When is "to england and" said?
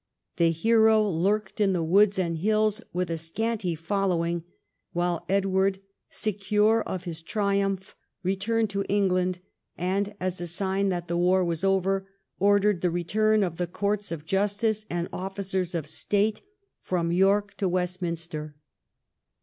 8.71-10.15